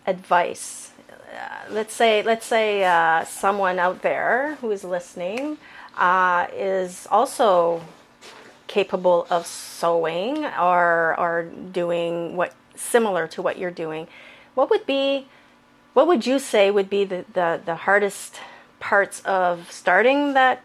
advice, 0.07 0.91
uh, 1.09 1.71
let's 1.71 1.93
say 1.93 2.21
let's 2.23 2.45
say 2.45 2.83
uh, 2.83 3.23
someone 3.25 3.79
out 3.79 4.01
there 4.01 4.57
who 4.61 4.71
is 4.71 4.83
listening 4.83 5.57
uh, 5.97 6.47
is 6.55 7.07
also 7.11 7.81
capable 8.67 9.27
of 9.29 9.45
sewing 9.45 10.45
or 10.45 11.15
or 11.19 11.43
doing 11.71 12.35
what 12.35 12.53
similar 12.75 13.27
to 13.27 13.41
what 13.41 13.57
you're 13.57 13.71
doing. 13.71 14.07
What 14.53 14.69
would 14.69 14.85
be 14.85 15.27
what 15.95 16.07
would 16.07 16.27
you 16.27 16.39
say 16.39 16.69
would 16.71 16.89
be 16.89 17.05
the, 17.05 17.23
the, 17.31 17.61
the 17.63 17.75
hardest 17.75 18.41
parts 18.81 19.21
of 19.21 19.71
starting 19.71 20.33
that 20.33 20.61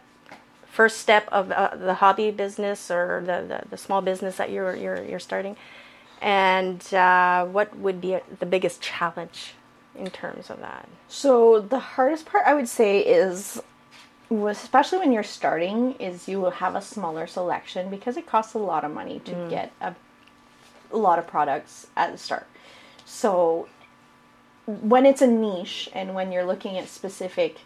first 0.72 0.98
step 0.98 1.28
of 1.30 1.52
uh, 1.52 1.70
the 1.76 1.94
hobby 1.94 2.32
business 2.32 2.90
or 2.90 3.22
the, 3.24 3.46
the, 3.46 3.68
the 3.70 3.76
small 3.76 4.02
business 4.02 4.36
that 4.38 4.50
you're, 4.50 4.74
you're, 4.74 5.04
you're 5.04 5.20
starting? 5.20 5.56
And 6.20 6.82
uh, 6.92 7.46
what 7.46 7.76
would 7.78 8.00
be 8.00 8.18
the 8.38 8.46
biggest 8.46 8.80
challenge 8.80 9.54
in 9.94 10.10
terms 10.10 10.50
of 10.50 10.60
that? 10.60 10.88
So 11.08 11.60
the 11.60 11.78
hardest 11.78 12.26
part 12.26 12.46
I 12.46 12.54
would 12.54 12.68
say 12.68 13.00
is 13.00 13.60
especially 14.30 14.98
when 14.98 15.12
you're 15.12 15.22
starting 15.22 15.94
is 15.94 16.28
you 16.28 16.40
will 16.40 16.52
have 16.52 16.76
a 16.76 16.82
smaller 16.82 17.26
selection 17.26 17.90
because 17.90 18.16
it 18.16 18.26
costs 18.26 18.54
a 18.54 18.58
lot 18.58 18.84
of 18.84 18.92
money 18.92 19.18
to 19.20 19.32
get 19.50 19.72
a, 19.80 19.94
a 20.92 20.96
lot 20.96 21.18
of 21.18 21.26
products 21.26 21.88
at 21.96 22.12
the 22.12 22.18
start. 22.18 22.46
So 23.04 23.68
when 24.66 25.04
it's 25.04 25.20
a 25.20 25.26
niche 25.26 25.90
and 25.92 26.14
when 26.14 26.30
you're 26.30 26.44
looking 26.44 26.78
at 26.78 26.88
specific 26.88 27.58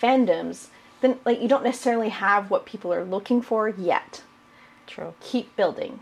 fandoms, 0.00 0.66
then 1.00 1.18
like 1.24 1.40
you 1.40 1.48
don't 1.48 1.64
necessarily 1.64 2.10
have 2.10 2.50
what 2.50 2.66
people 2.66 2.92
are 2.92 3.04
looking 3.04 3.40
for 3.40 3.68
yet. 3.68 4.22
True. 4.86 5.14
Keep 5.20 5.56
building. 5.56 6.00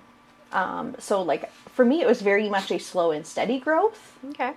Um, 0.53 0.97
so 0.99 1.23
like 1.23 1.53
for 1.71 1.85
me, 1.85 2.03
it 2.03 2.07
was 2.07 2.23
very 2.23 2.49
much 2.49 2.71
a 2.71 2.79
slow 2.79 3.11
and 3.11 3.27
steady 3.27 3.59
growth. 3.59 4.19
Okay. 4.31 4.53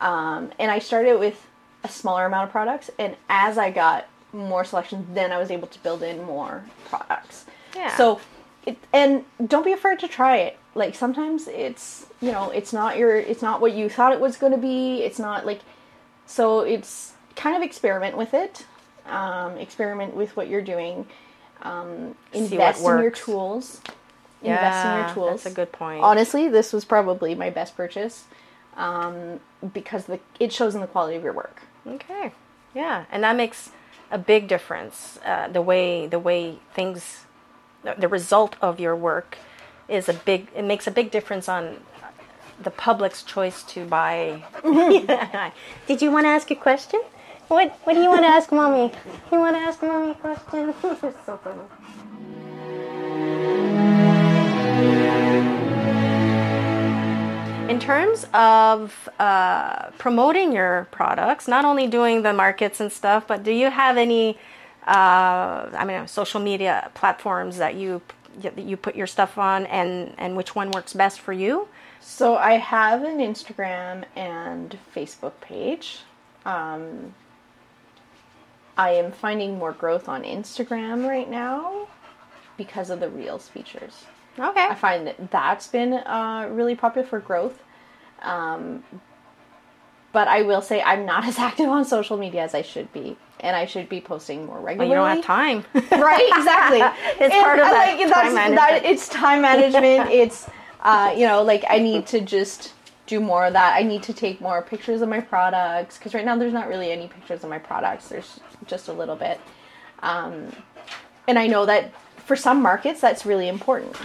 Um, 0.00 0.50
and 0.58 0.70
I 0.70 0.78
started 0.78 1.18
with 1.18 1.46
a 1.84 1.88
smaller 1.88 2.26
amount 2.26 2.46
of 2.46 2.52
products, 2.52 2.90
and 2.98 3.16
as 3.28 3.58
I 3.58 3.70
got 3.70 4.08
more 4.32 4.64
selections, 4.64 5.06
then 5.14 5.32
I 5.32 5.38
was 5.38 5.50
able 5.50 5.68
to 5.68 5.78
build 5.80 6.02
in 6.02 6.22
more 6.24 6.64
products. 6.88 7.46
Yeah. 7.74 7.96
So, 7.96 8.20
it, 8.66 8.76
and 8.92 9.24
don't 9.46 9.64
be 9.64 9.72
afraid 9.72 9.98
to 10.00 10.08
try 10.08 10.36
it. 10.38 10.58
Like 10.74 10.94
sometimes 10.94 11.48
it's 11.48 12.06
you 12.20 12.30
know 12.30 12.50
it's 12.50 12.72
not 12.72 12.96
your 12.98 13.16
it's 13.16 13.42
not 13.42 13.60
what 13.60 13.72
you 13.72 13.88
thought 13.88 14.12
it 14.12 14.20
was 14.20 14.36
going 14.36 14.52
to 14.52 14.58
be. 14.58 15.02
It's 15.02 15.18
not 15.18 15.46
like 15.46 15.60
so 16.26 16.60
it's 16.60 17.14
kind 17.34 17.56
of 17.56 17.62
experiment 17.62 18.16
with 18.16 18.34
it. 18.34 18.66
Um, 19.06 19.56
experiment 19.56 20.14
with 20.14 20.36
what 20.36 20.48
you're 20.48 20.62
doing. 20.62 21.06
Um, 21.62 22.14
invest 22.32 22.80
in 22.80 22.86
your 22.86 23.10
works. 23.10 23.80
Tools. 24.40 24.54
invest 24.54 24.86
in 24.86 24.96
your 24.96 25.14
tools. 25.14 25.42
That's 25.42 25.52
a 25.52 25.56
good 25.56 25.72
point. 25.72 26.02
Honestly, 26.02 26.48
this 26.48 26.72
was 26.72 26.84
probably 26.84 27.34
my 27.34 27.50
best 27.50 27.76
purchase 27.76 28.24
um, 28.76 29.40
because 29.72 30.06
the 30.06 30.20
it 30.38 30.52
shows 30.52 30.74
in 30.74 30.80
the 30.80 30.86
quality 30.86 31.16
of 31.16 31.24
your 31.24 31.32
work. 31.32 31.62
Okay. 31.86 32.32
Yeah, 32.74 33.04
and 33.10 33.24
that 33.24 33.36
makes 33.36 33.70
a 34.10 34.18
big 34.18 34.48
difference. 34.48 35.18
Uh, 35.24 35.48
the 35.48 35.62
way 35.62 36.06
the 36.06 36.18
way 36.18 36.58
things, 36.74 37.24
the, 37.82 37.94
the 37.98 38.08
result 38.08 38.56
of 38.62 38.78
your 38.80 38.94
work, 38.94 39.38
is 39.88 40.08
a 40.08 40.14
big. 40.14 40.48
It 40.54 40.62
makes 40.62 40.86
a 40.86 40.90
big 40.90 41.10
difference 41.10 41.48
on 41.48 41.78
the 42.62 42.70
public's 42.70 43.22
choice 43.22 43.62
to 43.64 43.84
buy. 43.84 44.42
Did 45.86 46.02
you 46.02 46.10
want 46.10 46.24
to 46.24 46.30
ask 46.30 46.50
a 46.50 46.56
question? 46.56 47.00
What 47.48 47.72
What 47.84 47.94
do 47.94 48.02
you 48.02 48.08
want 48.08 48.22
to 48.22 48.28
ask, 48.28 48.52
mommy? 48.52 48.92
You 49.32 49.38
want 49.38 49.56
to 49.56 49.60
ask 49.60 49.82
mommy 49.82 50.10
a 50.10 50.14
question? 50.14 50.74
so 51.26 51.40
funny. 51.42 51.62
In 57.68 57.78
terms 57.78 58.26
of 58.32 59.10
uh, 59.18 59.90
promoting 59.98 60.52
your 60.52 60.88
products, 60.90 61.46
not 61.46 61.66
only 61.66 61.86
doing 61.86 62.22
the 62.22 62.32
markets 62.32 62.80
and 62.80 62.90
stuff, 62.90 63.26
but 63.26 63.44
do 63.44 63.52
you 63.52 63.70
have 63.70 63.98
any, 63.98 64.38
uh, 64.86 65.68
I 65.76 65.84
mean, 65.86 66.08
social 66.08 66.40
media 66.40 66.90
platforms 66.94 67.58
that 67.58 67.74
you 67.74 68.00
that 68.40 68.58
you 68.58 68.76
put 68.76 68.96
your 68.96 69.06
stuff 69.06 69.36
on, 69.36 69.66
and 69.66 70.14
and 70.16 70.34
which 70.34 70.54
one 70.54 70.70
works 70.70 70.94
best 70.94 71.20
for 71.20 71.34
you? 71.34 71.68
So 72.00 72.36
I 72.36 72.52
have 72.52 73.02
an 73.02 73.18
Instagram 73.18 74.04
and 74.16 74.78
Facebook 74.94 75.38
page. 75.42 76.00
Um, 76.46 77.14
I 78.78 78.92
am 78.92 79.12
finding 79.12 79.58
more 79.58 79.72
growth 79.72 80.08
on 80.08 80.22
Instagram 80.22 81.06
right 81.06 81.28
now 81.28 81.88
because 82.56 82.88
of 82.88 83.00
the 83.00 83.10
Reels 83.10 83.48
features. 83.48 84.06
Okay. 84.38 84.66
I 84.66 84.74
find 84.74 85.06
that 85.06 85.30
that's 85.30 85.66
been 85.66 85.94
uh, 85.94 86.48
really 86.50 86.74
popular 86.74 87.06
for 87.06 87.18
growth. 87.20 87.60
Um, 88.22 88.84
but 90.12 90.26
I 90.28 90.42
will 90.42 90.62
say 90.62 90.80
I'm 90.82 91.04
not 91.06 91.24
as 91.30 91.38
active 91.38 91.68
on 91.68 91.84
social 91.84 92.16
media 92.16 92.42
as 92.42 92.54
I 92.54 92.62
should 92.62 92.92
be, 92.92 93.16
and 93.40 93.54
I 93.56 93.66
should 93.66 93.88
be 93.88 94.00
posting 94.00 94.46
more 94.46 94.56
Well, 94.56 94.64
regularly. 94.64 94.90
you 94.90 94.94
don't 94.96 95.16
have 95.16 95.24
time. 95.24 95.64
right? 96.00 96.30
Exactly. 96.36 96.80
It's 97.24 97.34
part 97.34 97.58
of 97.58 97.66
that 97.66 97.96
that's- 97.98 98.10
time 98.10 98.34
that- 98.34 98.56
management. 98.56 98.84
it's 98.84 99.08
time 99.08 99.42
management. 99.42 100.10
it's 100.10 100.48
uh, 100.82 101.12
you 101.16 101.26
know, 101.26 101.42
like 101.42 101.64
I 101.68 101.78
need 101.78 102.06
to 102.08 102.20
just 102.20 102.72
do 103.06 103.18
more 103.20 103.46
of 103.46 103.52
that. 103.54 103.74
I 103.74 103.82
need 103.82 104.02
to 104.04 104.12
take 104.12 104.40
more 104.40 104.62
pictures 104.62 105.00
of 105.02 105.08
my 105.08 105.20
products 105.20 105.98
because 105.98 106.14
right 106.14 106.24
now 106.24 106.36
there's 106.36 106.52
not 106.52 106.68
really 106.68 106.92
any 106.92 107.08
pictures 107.08 107.42
of 107.42 107.50
my 107.50 107.58
products. 107.58 108.08
There's 108.08 108.38
just 108.66 108.86
a 108.88 108.92
little 108.92 109.16
bit, 109.16 109.40
um, 110.00 110.52
and 111.26 111.38
I 111.38 111.46
know 111.48 111.66
that 111.66 111.92
for 112.24 112.36
some 112.36 112.62
markets 112.62 113.00
that's 113.00 113.24
really 113.26 113.48
important. 113.48 113.96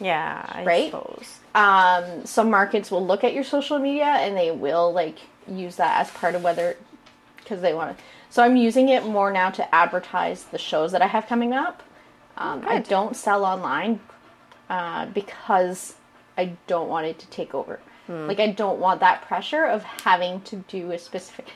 Yeah, 0.00 0.44
I 0.48 0.64
Right? 0.64 0.90
suppose. 0.90 1.38
Um, 1.54 2.24
some 2.24 2.50
markets 2.50 2.90
will 2.90 3.04
look 3.04 3.24
at 3.24 3.32
your 3.34 3.44
social 3.44 3.78
media 3.78 4.04
and 4.06 4.36
they 4.36 4.50
will 4.50 4.92
like 4.92 5.18
use 5.48 5.76
that 5.76 6.00
as 6.00 6.10
part 6.10 6.34
of 6.34 6.42
whether 6.42 6.76
because 7.36 7.60
they 7.62 7.74
want 7.74 7.96
to. 7.96 8.04
So 8.30 8.42
I'm 8.42 8.56
using 8.56 8.88
it 8.90 9.04
more 9.04 9.32
now 9.32 9.50
to 9.50 9.74
advertise 9.74 10.44
the 10.44 10.58
shows 10.58 10.92
that 10.92 11.00
I 11.02 11.06
have 11.06 11.26
coming 11.26 11.52
up. 11.54 11.82
Um, 12.36 12.62
I 12.68 12.78
don't 12.80 13.16
sell 13.16 13.44
online 13.44 14.00
uh, 14.68 15.06
because 15.06 15.94
I 16.36 16.52
don't 16.66 16.88
want 16.88 17.06
it 17.06 17.18
to 17.20 17.26
take 17.28 17.54
over. 17.54 17.80
Like 18.10 18.40
I 18.40 18.52
don't 18.52 18.78
want 18.78 19.00
that 19.00 19.20
pressure 19.22 19.66
of 19.66 19.82
having 19.82 20.40
to 20.42 20.56
do 20.68 20.92
a 20.92 20.98
specific. 20.98 21.46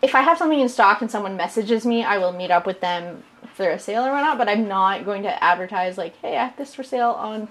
If 0.00 0.16
I 0.16 0.22
have 0.22 0.36
something 0.36 0.58
in 0.58 0.68
stock 0.68 1.00
and 1.00 1.08
someone 1.08 1.36
messages 1.36 1.86
me, 1.86 2.02
I 2.02 2.18
will 2.18 2.32
meet 2.32 2.50
up 2.50 2.66
with 2.66 2.80
them 2.80 3.22
for 3.54 3.68
a 3.70 3.78
sale 3.78 4.04
or 4.04 4.10
whatnot. 4.10 4.36
But 4.36 4.48
I'm 4.48 4.66
not 4.66 5.04
going 5.04 5.22
to 5.22 5.44
advertise 5.44 5.96
like, 5.98 6.16
"Hey, 6.20 6.36
I 6.36 6.46
have 6.46 6.56
this 6.56 6.74
for 6.74 6.82
sale 6.82 7.10
on 7.12 7.48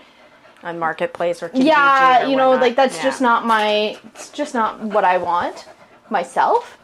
On 0.64 0.78
marketplace 0.80 1.42
or 1.42 1.50
Kijiji 1.50 1.66
yeah 1.66 2.26
or 2.26 2.30
you 2.30 2.36
know 2.36 2.50
whatnot. 2.52 2.62
like 2.68 2.76
that's 2.76 2.98
Yeah. 2.98 3.04
just 3.04 3.22
not 3.22 3.46
my 3.46 3.98
it's 4.06 4.30
just 4.30 4.54
not 4.54 4.80
what 4.82 5.04
i 5.04 5.18
want 5.18 5.66
myself 6.10 6.78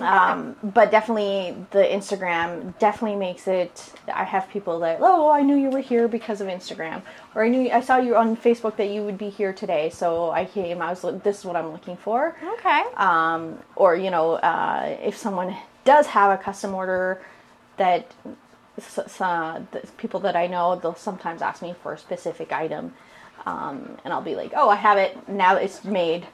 um, 0.00 0.56
but 0.62 0.90
definitely 0.90 1.54
the 1.70 1.82
instagram 1.84 2.76
definitely 2.78 3.16
makes 3.18 3.46
it 3.46 3.92
i 4.12 4.24
have 4.24 4.48
people 4.48 4.78
that 4.80 4.98
oh 5.00 5.30
i 5.30 5.42
knew 5.42 5.54
you 5.56 5.68
were 5.70 5.80
here 5.80 6.08
because 6.08 6.40
of 6.40 6.48
instagram 6.48 7.02
or 7.34 7.44
i 7.44 7.48
knew 7.48 7.70
i 7.70 7.80
saw 7.80 7.98
you 7.98 8.16
on 8.16 8.34
facebook 8.36 8.76
that 8.76 8.88
you 8.88 9.02
would 9.02 9.18
be 9.18 9.28
here 9.28 9.52
today 9.52 9.90
so 9.90 10.30
i 10.30 10.44
came 10.46 10.80
i 10.80 10.88
was 10.88 11.04
like 11.04 11.22
this 11.22 11.40
is 11.40 11.44
what 11.44 11.56
i'm 11.56 11.70
looking 11.72 11.96
for 11.96 12.34
Okay. 12.54 12.82
um, 12.96 13.58
or 13.76 13.94
you 13.96 14.10
know 14.10 14.32
uh, 14.36 14.96
if 15.02 15.16
someone 15.16 15.54
does 15.84 16.06
have 16.06 16.30
a 16.38 16.42
custom 16.42 16.74
order 16.74 17.22
that 17.76 18.10
uh, 19.20 19.60
people 19.98 20.20
that 20.20 20.36
i 20.36 20.46
know 20.46 20.76
they'll 20.76 20.94
sometimes 20.94 21.42
ask 21.42 21.62
me 21.62 21.74
for 21.82 21.94
a 21.94 21.98
specific 21.98 22.52
item 22.52 22.92
um, 23.46 23.96
and 24.04 24.12
i'll 24.12 24.22
be 24.22 24.34
like 24.34 24.52
oh 24.56 24.68
i 24.68 24.76
have 24.76 24.98
it. 24.98 25.28
Now 25.28 25.56
it's 25.56 25.84
made. 25.84 26.26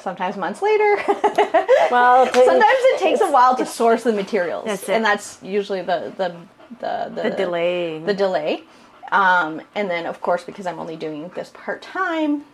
Sometimes 0.00 0.36
months 0.36 0.62
later. 0.62 0.96
Well, 1.90 2.24
sometimes 2.24 2.64
it 2.64 2.98
takes 3.00 3.20
a 3.20 3.30
while 3.30 3.54
to 3.56 3.66
source 3.66 4.04
the 4.04 4.12
materials 4.14 4.64
That's 4.64 4.88
and 4.88 5.04
that's 5.04 5.42
usually 5.42 5.82
the 5.82 6.12
the 6.16 6.34
the, 6.80 7.12
the, 7.14 7.22
the 7.28 7.36
delay. 7.36 7.98
the 7.98 8.14
delay. 8.14 8.62
Um, 9.10 9.60
and 9.74 9.90
then 9.90 10.06
of 10.06 10.22
course 10.22 10.42
because 10.42 10.66
i'm 10.66 10.78
only 10.78 10.96
doing 10.96 11.30
this 11.34 11.50
part-time 11.52 12.44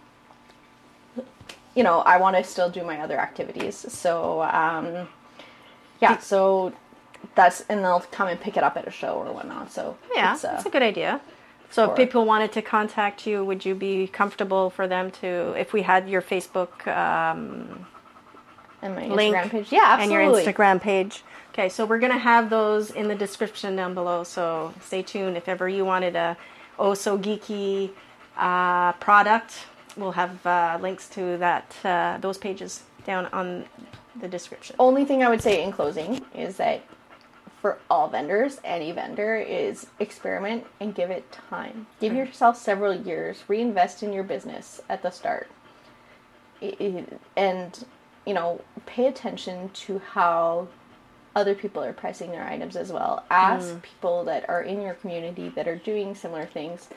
you 1.78 1.84
know, 1.84 2.00
I 2.00 2.16
want 2.18 2.37
to 2.37 2.42
still 2.42 2.68
do 2.68 2.82
my 2.82 2.98
other 2.98 3.18
activities. 3.18 3.76
So, 3.76 4.42
um, 4.42 5.06
yeah, 6.00 6.18
so 6.18 6.72
that's, 7.34 7.62
and 7.68 7.84
they'll 7.84 8.00
come 8.00 8.28
and 8.28 8.40
pick 8.40 8.56
it 8.56 8.62
up 8.62 8.76
at 8.76 8.87
a 8.87 8.90
show 8.90 9.14
or 9.14 9.32
whatnot. 9.32 9.72
So, 9.72 9.96
Yeah, 10.14 10.34
it's, 10.34 10.44
uh, 10.44 10.52
that's 10.52 10.66
a 10.66 10.70
good 10.70 10.82
idea. 10.82 11.20
So 11.70 11.90
if 11.90 11.96
people 11.96 12.25
wanted 12.25 12.52
to 12.52 12.62
contact 12.62 13.26
you, 13.26 13.44
would 13.44 13.62
you 13.64 13.75
be 13.75 14.06
comfortable 14.06 14.70
for 14.70 14.88
them 14.88 15.10
to, 15.20 15.52
if 15.58 15.75
we 15.75 15.82
had 15.82 16.08
your 16.08 16.22
Facebook 16.22 16.87
um, 16.87 17.87
and 18.82 18.94
my 18.94 19.06
link 19.06 19.37
Instagram 19.37 19.50
page. 19.50 19.72
Yeah, 19.72 20.00
and 20.00 20.12
your. 20.12 20.22
Instagram 20.22 20.80
page? 20.80 21.22
Okay, 21.52 21.68
so 21.68 21.84
we're 21.84 21.98
gonna 21.98 22.18
have 22.18 22.50
those 22.50 22.90
in 22.90 23.08
the 23.08 23.14
description 23.14 23.76
down 23.76 23.94
below. 23.94 24.25
So 24.25 24.72
stay 24.80 25.02
tuned. 25.02 25.37
If 25.37 25.48
ever 25.48 25.68
you 25.68 25.84
wanted 25.84 26.16
a 26.16 26.37
oh 26.78 26.94
sew 26.94 27.18
geeky 27.18 27.90
uh, 28.37 28.92
product, 28.94 29.66
we'll 29.96 30.12
have 30.12 30.46
uh, 30.46 30.78
links 30.80 31.08
to 31.10 31.37
that 31.38 31.75
uh, 31.84 32.18
those 32.18 32.38
pages 32.38 32.82
down 33.04 33.26
on 33.26 33.64
the 34.20 34.28
description. 34.28 34.76
Only 34.78 35.04
thing 35.04 35.22
I 35.22 35.28
would 35.28 35.42
say 35.42 35.62
in 35.62 35.72
closing 35.72 36.25
is 36.34 36.56
that 36.58 36.82
for 37.61 37.79
all 37.91 38.09
vendors, 38.09 38.61
any 38.62 38.93
vendor 38.93 39.37
is 39.37 39.87
experiment 39.99 40.65
and 40.81 40.95
give 40.95 41.11
it 41.11 41.31
time. 41.33 41.87
Give 42.00 42.15
yourself 42.15 42.57
several 42.57 42.95
years. 42.95 43.43
Reinvest 43.49 44.03
in 44.03 44.12
your 44.12 44.25
business 44.25 44.81
at 44.88 45.03
the 45.03 45.11
start, 45.11 45.49
and 47.37 47.85
you 48.25 48.35
know, 48.35 48.61
pay 48.87 49.07
attention 49.07 49.71
to 49.71 49.99
how 49.99 50.69
other 51.35 51.55
people 51.55 51.83
are 51.83 51.93
pricing 51.93 52.31
their 52.31 52.45
items 52.45 52.77
as 52.77 52.93
well. 52.93 53.25
Ask 53.31 53.81
people 53.83 54.25
that 54.25 54.49
are 54.49 54.62
in 54.62 54.83
your 54.83 54.95
community 54.95 55.49
that 55.50 55.69
are 55.69 55.77
doing 55.77 56.15
similar 56.15 56.47
things. 56.47 56.88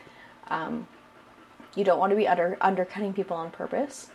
Um, 0.50 0.88
you 1.76 1.84
don't 1.84 2.00
want 2.00 2.12
to 2.12 2.16
be 2.16 2.28
under 2.28 2.58
undercutting 2.62 3.14
people 3.14 3.38
on 3.38 3.52
purpose. 3.52 4.10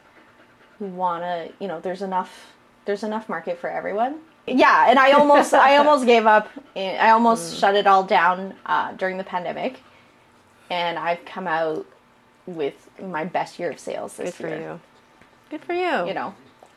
You 0.80 0.86
want 0.88 1.22
to, 1.22 1.52
you 1.58 1.68
know, 1.68 1.80
there's 1.80 2.02
enough 2.02 2.52
there's 2.84 3.02
enough 3.02 3.28
market 3.28 3.58
for 3.58 3.70
everyone. 3.70 4.20
Yeah, 4.46 4.86
and 4.88 4.98
I 4.98 5.12
almost 5.12 5.52
I 5.54 5.76
almost 5.80 6.06
gave 6.06 6.26
up. 6.26 6.48
I 6.76 7.10
almost 7.10 7.58
shut 7.58 7.74
it 7.74 7.86
all 7.86 8.04
down 8.04 8.54
uh, 8.66 8.92
during 8.92 9.18
the 9.18 9.24
pandemic, 9.24 9.80
and 10.70 10.98
I've 10.98 11.24
come 11.24 11.46
out 11.48 11.86
with 12.46 12.88
my 13.02 13.24
best 13.24 13.58
year 13.58 13.70
of 13.72 13.78
sales 13.80 14.16
this 14.16 14.26
Good 14.30 14.34
for 14.34 14.48
year. 14.48 14.60
you. 14.60 14.80
Good 15.50 15.64
for 15.64 15.72
you. 15.74 16.06
You 16.06 16.14
know, 16.14 16.34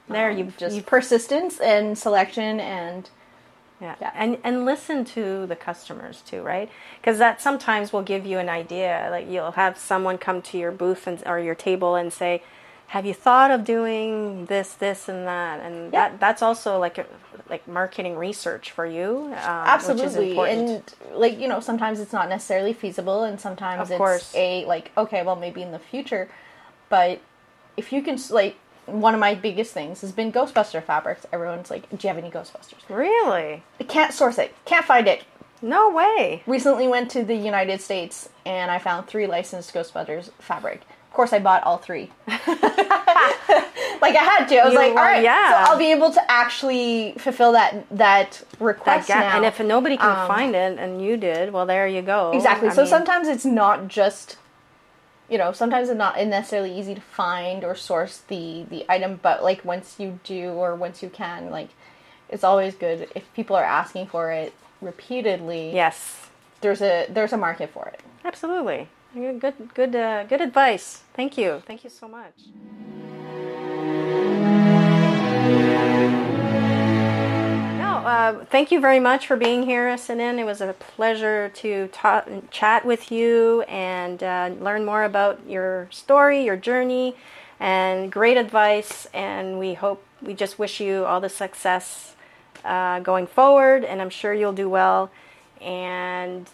There, 0.08 0.32
um, 0.32 0.38
you've- 0.38 0.54
just 0.58 0.76
you've- 0.76 0.88
persistence 0.88 1.60
and 1.60 1.98
selection 1.98 2.60
and 2.60 3.10
Yeah. 3.80 3.96
Yeah. 4.02 4.12
And 4.16 4.38
and 4.44 4.66
listen 4.66 5.06
to 5.06 5.46
the 5.46 5.56
customers 5.56 6.22
too, 6.22 6.42
right? 6.42 6.70
Because 7.00 7.18
that 7.20 7.40
sometimes 7.40 7.94
will 7.94 8.02
give 8.02 8.26
you 8.26 8.40
an 8.40 8.50
idea. 8.50 9.08
Like 9.12 9.28
you'll 9.30 9.52
have 9.52 9.78
someone 9.78 10.18
come 10.18 10.42
to 10.42 10.58
your 10.58 10.72
booth 10.72 11.06
and 11.08 11.22
or 11.26 11.40
your 11.40 11.56
table 11.56 11.96
and 11.96 12.12
say, 12.12 12.42
"Have 12.90 13.06
you 13.06 13.14
thought 13.14 13.52
of 13.52 13.64
doing 13.64 14.46
this, 14.46 14.74
this, 14.74 15.08
and 15.10 15.26
that?" 15.28 15.60
And 15.62 15.94
Yeah. 15.94 16.10
that 16.10 16.20
that's 16.20 16.42
also 16.42 16.78
like 16.80 16.98
a, 16.98 17.06
like 17.50 17.68
marketing 17.68 18.16
research 18.18 18.72
for 18.72 18.86
you. 18.86 19.26
Um, 19.28 19.34
absolutely 19.36 20.04
which 20.04 20.12
is 20.12 20.16
important. 20.30 20.94
and 21.10 21.20
like 21.20 21.40
you 21.40 21.48
know 21.48 21.60
sometimes 21.60 22.00
it's 22.00 22.14
not 22.14 22.30
necessarily 22.30 22.74
feasible 22.74 23.24
and 23.24 23.40
sometimes 23.40 23.82
Of 23.84 23.92
it's 23.92 23.98
course. 23.98 24.32
a 24.36 24.66
like 24.66 24.92
okay 24.98 25.24
well 25.24 25.36
maybe 25.36 25.62
in 25.62 25.72
the 25.72 25.80
future 25.80 26.30
but 26.90 27.20
if 27.78 27.92
you 27.94 28.02
can 28.02 28.18
like 28.30 28.56
one 28.86 29.14
of 29.14 29.20
my 29.20 29.34
biggest 29.36 29.72
things 29.74 30.02
has 30.02 30.12
been 30.12 30.32
ghostbuster 30.32 30.82
fabrics 30.84 31.26
everyone's 31.32 31.70
like 31.72 31.88
do 31.90 31.98
you 32.02 32.14
have 32.14 32.18
any 32.18 32.30
ghostbusters 32.32 32.82
really, 32.90 33.64
I 33.80 33.84
can't 33.88 34.14
source 34.14 34.38
it 34.38 34.54
can't 34.66 34.86
find 34.86 35.08
it 35.08 35.24
no 35.62 35.90
way. 35.90 36.42
recently 36.48 36.88
went 36.88 37.10
to 37.12 37.24
the 37.24 37.36
united 37.36 37.82
states 37.82 38.30
and 38.46 38.70
i 38.72 38.78
found 38.80 39.08
three 39.08 39.28
licensed 39.28 39.74
ghostbusters 39.74 40.30
fabric 40.40 40.82
of 41.10 41.14
course 41.14 41.34
i 41.34 41.40
bought 41.40 41.64
all 41.64 41.78
three 41.78 42.10
like 44.02 44.16
i 44.16 44.24
had 44.24 44.46
to 44.48 44.56
i 44.58 44.64
was 44.66 44.74
You 44.74 44.80
like 44.80 44.90
all 44.92 44.96
right 44.96 45.24
yeah. 45.24 45.66
so 45.66 45.72
i'll 45.72 45.78
be 45.80 45.92
able 45.92 46.12
to 46.12 46.32
actually 46.32 47.14
fulfill 47.18 47.52
that 47.54 47.86
that 47.90 48.32
That 48.32 48.44
request 48.60 49.08
gap. 49.08 49.24
now 49.24 49.38
And 49.38 49.46
if 49.46 49.60
nobody 49.60 49.98
can 49.98 50.10
Um, 50.10 50.28
find 50.28 50.56
it, 50.56 50.78
and 50.80 51.02
you 51.04 51.18
did, 51.18 51.52
well, 51.54 51.66
there 51.66 51.88
you 51.88 52.02
go. 52.02 52.32
Exactly. 52.34 52.70
I 52.70 52.74
so 52.74 52.82
mean, 52.82 52.90
sometimes 52.90 53.28
it's 53.28 53.46
not 53.46 53.88
just, 53.88 54.38
you 55.30 55.38
know, 55.38 55.52
sometimes 55.52 55.90
it's 55.90 55.98
not 55.98 56.18
necessarily 56.26 56.78
easy 56.78 56.94
to 56.96 57.02
find 57.02 57.64
or 57.64 57.76
source 57.76 58.18
the 58.28 58.66
the 58.70 58.86
item, 58.90 59.20
but 59.22 59.44
like 59.44 59.64
once 59.66 59.96
you 60.00 60.20
do 60.24 60.50
or 60.52 60.76
once 60.76 61.02
you 61.04 61.10
can, 61.10 61.50
like 61.50 61.70
it's 62.30 62.44
always 62.44 62.76
good 62.76 63.08
if 63.16 63.24
people 63.34 63.56
are 63.56 63.64
asking 63.64 64.08
for 64.08 64.32
it 64.32 64.54
repeatedly. 64.82 65.74
yes. 65.74 65.96
There's 66.62 66.82
a 66.82 67.08
there's 67.10 67.32
a 67.34 67.38
market 67.38 67.70
for 67.72 67.86
it. 67.94 68.02
Absolutely. 68.26 68.88
Good, 69.14 69.42
good, 69.74 69.96
uh, 69.96 70.24
good 70.26 70.40
advice. 70.42 71.02
Thank 71.16 71.38
you. 71.38 71.64
Thank 71.66 71.84
you 71.84 71.90
so 71.90 72.08
much. 72.08 72.34
No, 77.80 78.04
uh, 78.06 78.46
thank 78.46 78.72
you 78.72 78.80
very 78.80 79.00
much 79.00 79.26
for 79.26 79.36
being 79.36 79.64
here, 79.64 79.90
Sanin. 79.98 80.38
It 80.38 80.46
was 80.46 80.62
a 80.62 80.74
pleasure 80.74 81.50
to 81.56 81.88
ta- 81.92 82.26
chat 82.52 82.86
with 82.86 83.12
you 83.12 83.64
and 83.64 84.22
uh, 84.22 84.52
learn 84.60 84.86
more 84.86 85.04
about 85.04 85.40
your 85.48 85.88
story, 85.90 86.44
your 86.44 86.58
journey, 86.58 87.16
and 87.60 88.12
great 88.12 88.38
advice. 88.38 89.08
And 89.12 89.58
we 89.58 89.74
hope, 89.74 90.06
we 90.22 90.36
just 90.36 90.60
wish 90.60 90.80
you 90.80 91.06
all 91.06 91.20
the 91.20 91.30
success 91.30 92.16
uh, 92.64 93.00
going 93.00 93.26
forward, 93.26 93.84
and 93.84 94.02
I'm 94.02 94.12
sure 94.12 94.36
you'll 94.36 94.54
do 94.54 94.70
well. 94.70 95.10
And 95.62 96.48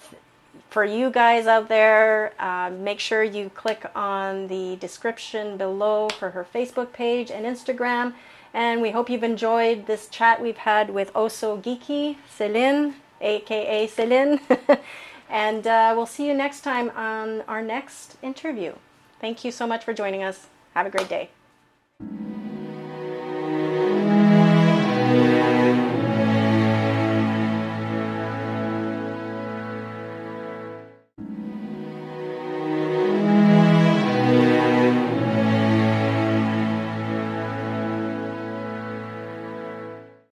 for 0.75 0.83
you 0.83 1.09
guys 1.09 1.47
out 1.47 1.69
there, 1.69 2.33
uh, 2.38 2.69
make 2.69 2.99
sure 2.99 3.23
you 3.23 3.49
click 3.55 3.89
on 3.95 4.47
the 4.47 4.75
description 4.75 5.55
below 5.55 6.09
for 6.09 6.31
her 6.31 6.45
Facebook 6.53 6.91
page 6.91 7.31
and 7.31 7.45
Instagram. 7.45 8.13
And 8.53 8.81
we 8.81 8.91
hope 8.91 9.09
you've 9.09 9.23
enjoyed 9.23 9.88
this 9.88 10.09
chat 10.09 10.41
we've 10.41 10.57
had 10.57 10.89
with 10.89 11.13
Oso 11.13 11.63
Geeky, 11.63 12.17
Celine, 12.29 12.95
aka 13.21 13.88
Celine. 13.88 14.41
and 15.29 15.65
uh, 15.65 15.93
we'll 15.95 16.05
see 16.05 16.27
you 16.27 16.33
next 16.33 16.59
time 16.59 16.89
on 16.89 17.43
our 17.47 17.61
next 17.61 18.17
interview. 18.21 18.73
Thank 19.21 19.45
you 19.45 19.51
so 19.51 19.65
much 19.65 19.85
for 19.85 19.93
joining 19.93 20.23
us. 20.23 20.47
Have 20.73 20.85
a 20.85 20.89
great 20.89 21.07
day. 21.07 21.29